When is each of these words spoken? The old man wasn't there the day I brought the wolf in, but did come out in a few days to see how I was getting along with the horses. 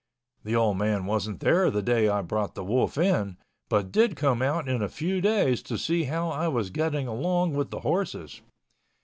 The 0.43 0.55
old 0.55 0.79
man 0.79 1.05
wasn't 1.05 1.41
there 1.41 1.69
the 1.69 1.83
day 1.83 2.09
I 2.09 2.23
brought 2.23 2.55
the 2.55 2.63
wolf 2.63 2.97
in, 2.97 3.37
but 3.69 3.91
did 3.91 4.15
come 4.15 4.41
out 4.41 4.67
in 4.67 4.81
a 4.81 4.89
few 4.89 5.21
days 5.21 5.61
to 5.61 5.77
see 5.77 6.05
how 6.05 6.29
I 6.29 6.47
was 6.47 6.71
getting 6.71 7.05
along 7.07 7.53
with 7.53 7.69
the 7.69 7.81
horses. 7.81 8.41